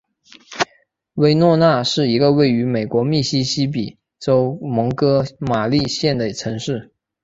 [1.13, 6.91] 威诺纳是一个位于美国密西西比州蒙哥马利县的城市。